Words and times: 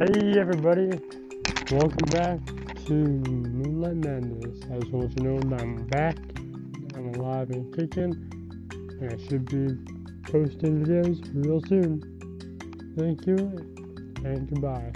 Hey 0.00 0.32
everybody, 0.38 0.98
welcome 1.70 2.08
back 2.08 2.38
to 2.86 2.94
Moonlight 2.94 3.96
Madness. 3.96 4.62
I 4.72 4.78
just 4.78 4.92
want 4.92 5.10
you 5.10 5.16
to 5.16 5.22
know 5.22 5.38
that 5.40 5.60
I'm 5.60 5.86
back, 5.88 6.16
I'm 6.94 7.14
alive 7.16 7.50
and 7.50 7.70
kicking, 7.76 8.14
and 8.98 9.12
I 9.12 9.28
should 9.28 9.44
be 9.44 9.76
posting 10.32 10.86
videos 10.86 11.20
real 11.34 11.60
soon. 11.68 12.00
Thank 12.96 13.26
you, 13.26 13.36
and 14.24 14.48
goodbye. 14.48 14.90